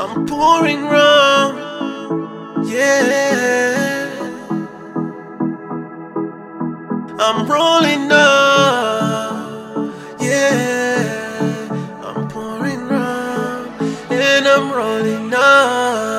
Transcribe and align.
I'm 0.00 0.26
pouring 0.26 0.84
rum. 0.84 1.56
Yeah. 2.64 4.08
I'm 7.18 7.48
rolling 7.50 8.08
up. 8.12 9.92
Yeah. 10.20 11.68
I'm 12.04 12.28
pouring 12.28 12.86
rum. 12.86 13.66
And 14.10 14.46
I'm 14.46 14.70
rolling 14.72 15.34
up. 15.34 16.17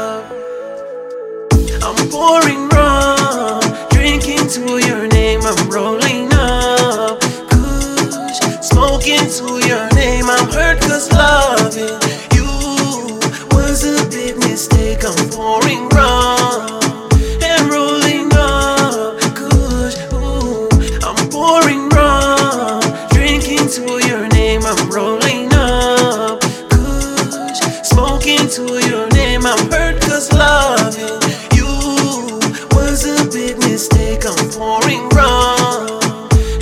Pouring 34.58 35.08
rum 35.10 36.00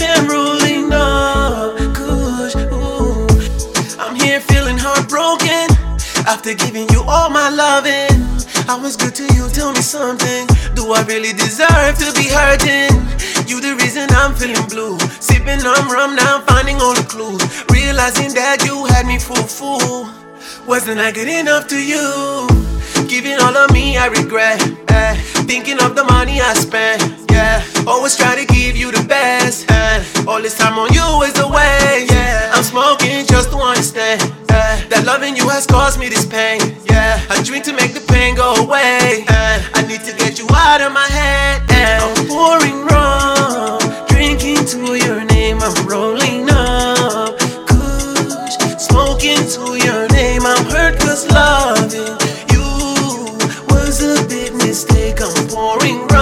and 0.01 0.29
rolling 0.29 0.91
up. 0.93 1.77
Kush. 1.95 2.55
Ooh. 2.55 3.27
I'm 3.99 4.15
here 4.15 4.39
feeling 4.39 4.77
heartbroken 4.77 5.67
after 6.27 6.53
giving 6.53 6.87
you 6.89 7.01
all 7.07 7.29
my 7.29 7.49
loving. 7.49 8.23
I 8.69 8.77
was 8.81 8.95
good 8.97 9.15
to 9.15 9.23
you, 9.35 9.47
tell 9.49 9.71
me 9.71 9.81
something. 9.81 10.45
Do 10.75 10.91
I 10.93 11.03
really 11.03 11.33
deserve 11.33 11.97
to 11.99 12.11
be 12.13 12.27
hurting? 12.27 12.91
You 13.47 13.61
the 13.61 13.75
reason 13.81 14.07
I'm 14.11 14.35
feeling 14.35 14.67
blue. 14.67 14.99
Sipping 15.21 15.65
on 15.65 15.87
rum 15.89 16.15
now, 16.15 16.37
I'm 16.37 16.43
finding 16.45 16.75
all 16.81 16.93
the 16.93 17.03
clues. 17.07 17.41
Realizing 17.71 18.33
that 18.33 18.63
you 18.65 18.85
had 18.85 19.05
me 19.07 19.19
fool 19.19 19.37
fool. 19.47 20.09
Wasn't 20.67 20.99
I 20.99 21.11
good 21.11 21.29
enough 21.29 21.67
to 21.69 21.77
you? 21.79 22.47
Giving 23.07 23.39
all 23.39 23.55
of 23.55 23.71
me, 23.71 23.95
I 23.97 24.07
regret. 24.07 24.61
eh. 24.89 25.15
Thinking 25.47 25.79
of 25.81 25.95
the 25.95 26.03
money 26.03 26.41
I 26.41 26.53
spent. 26.53 27.26
Always 27.87 28.15
try 28.17 28.35
to 28.35 28.45
give 28.53 28.75
you 28.75 28.91
the 28.91 29.03
best. 29.07 29.65
eh. 29.71 30.03
All 30.27 30.41
this 30.41 30.57
time 30.57 30.77
on 30.77 30.91
you 30.93 31.07
is 31.23 31.37
a 31.39 31.47
waste. 31.47 32.11
Yeah, 32.11 32.51
I'm 32.53 32.63
smoking 32.63 33.25
just 33.25 33.49
to 33.51 33.57
understand. 33.57 34.21
eh. 34.49 34.83
That 34.89 35.03
loving 35.05 35.35
you 35.35 35.47
has 35.49 35.65
caused 35.65 35.97
me 35.99 36.09
this 36.09 36.25
pain. 36.25 36.59
Yeah, 36.89 37.19
I 37.29 37.41
drink 37.43 37.63
to 37.65 37.73
make 37.73 37.93
the 37.93 38.01
pain 38.01 38.35
go 38.35 38.55
away. 38.55 39.23
eh. 39.27 39.63
I 39.73 39.81
need 39.87 40.01
to 40.03 40.13
get 40.17 40.37
you 40.37 40.47
out 40.51 40.81
of 40.81 40.91
my 40.91 41.07
head. 41.07 41.61
eh. 41.71 41.99
I'm 42.03 42.27
pouring 42.27 42.83
rum, 42.91 43.79
drinking 44.07 44.65
to 44.73 44.95
your 45.05 45.23
name. 45.23 45.59
I'm 45.61 45.75
rolling 45.87 46.49
up. 46.51 47.39
Kush, 47.71 48.55
smoking 48.83 49.39
to 49.55 49.63
your 49.85 50.07
name. 50.09 50.41
I'm 50.45 50.65
hurt 50.71 50.99
cause 50.99 51.23
loving 51.31 52.19
you 52.51 52.67
was 53.71 54.03
a 54.03 54.27
big 54.27 54.53
mistake. 54.55 55.21
I'm 55.21 55.47
pouring 55.47 56.05
rum 56.07 56.16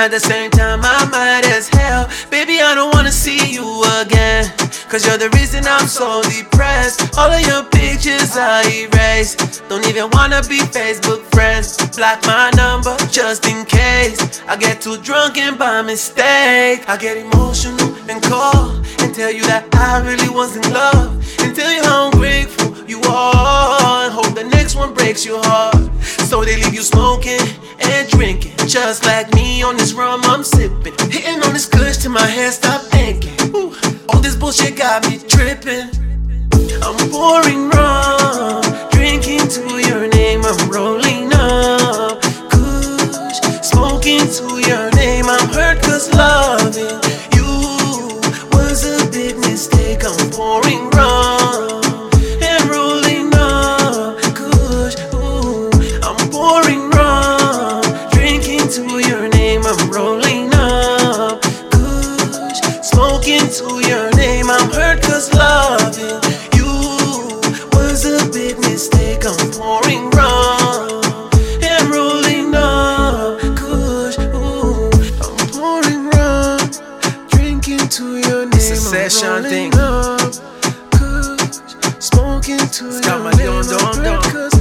at 0.00 0.10
the 0.10 0.18
same 0.18 0.50
time, 0.50 0.80
I'm 0.82 1.10
mad 1.10 1.44
as 1.44 1.68
hell. 1.68 2.08
Baby, 2.30 2.62
I 2.62 2.74
don't 2.74 2.90
wanna 2.94 3.12
see 3.12 3.52
you 3.52 3.84
again. 4.00 4.50
Cause 4.88 5.04
you're 5.06 5.18
the 5.18 5.28
reason 5.36 5.66
I'm 5.66 5.86
so 5.86 6.22
depressed. 6.22 7.18
All 7.18 7.30
of 7.30 7.46
your 7.46 7.64
pictures 7.64 8.34
I 8.34 8.64
erase. 8.84 9.36
Don't 9.68 9.86
even 9.86 10.08
wanna 10.16 10.40
be 10.48 10.58
Facebook 10.76 11.20
friends. 11.34 11.76
Block 11.96 12.24
my 12.24 12.50
number 12.56 12.96
just 13.10 13.44
in 13.46 13.66
case. 13.66 14.42
I 14.48 14.56
get 14.56 14.80
too 14.80 14.96
drunk 15.02 15.36
and 15.36 15.58
by 15.58 15.82
mistake. 15.82 16.88
I 16.88 16.96
get 16.98 17.18
emotional 17.18 17.92
and 18.08 18.22
call 18.22 18.70
and 19.00 19.14
tell 19.14 19.30
you 19.30 19.44
that 19.52 19.68
I 19.74 20.00
really 20.08 20.30
was 20.30 20.56
in 20.56 20.64
love. 20.72 21.12
And 21.40 21.54
tell 21.54 21.72
you 21.76 21.82
how 21.82 22.10
ungrateful 22.10 22.72
you 22.88 23.02
are. 23.02 24.04
And 24.04 24.12
hope 24.14 24.34
the 24.34 24.44
next 24.44 24.76
one 24.76 24.94
breaks 24.94 25.26
your 25.26 25.44
heart. 25.44 25.76
So 26.30 26.42
they 26.42 26.56
leave 26.56 26.74
you 26.74 26.82
smoking 26.82 27.44
and 27.80 28.08
drinking. 28.08 28.56
Just 28.66 29.04
like 29.04 29.32
me 29.34 29.39
on 29.62 29.76
this 29.76 29.92
rum 29.92 30.20
I'm 30.24 30.42
sipping. 30.42 30.94
Hitting 31.10 31.42
on 31.42 31.52
this 31.52 31.66
kush 31.66 31.98
till 31.98 32.12
my 32.12 32.26
head 32.26 32.52
stop 32.52 32.82
thinking. 32.82 33.54
Ooh, 33.54 33.74
all 34.08 34.20
this 34.20 34.36
bullshit 34.36 34.76
got 34.76 35.08
me 35.08 35.18
tripping. 35.18 35.99
It's 79.22 79.28
a 79.28 79.32
I'm 79.32 79.42
session 79.42 79.70
thing. 79.70 79.80
up. 79.80 80.32
Smoking 82.02 82.58
to 82.58 82.88
It's 82.88 83.00
got 83.02 83.22
my 83.22 83.30
don, 83.32 83.66
don, 83.66 84.02
don. 84.02 84.59